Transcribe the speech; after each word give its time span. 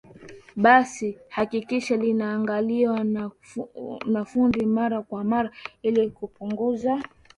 basi 0.55 1.17
hakikisha 1.29 1.95
linaangaliwa 1.95 3.03
na 4.05 4.25
fundi 4.25 4.65
mara 4.65 5.01
kwa 5.01 5.23
mara 5.23 5.51
ili 5.83 6.09
kupunguza 6.09 7.03